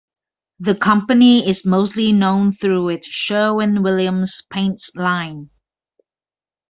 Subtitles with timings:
[0.57, 5.51] The company is mostly known through its Sherwin-Williams Paints line.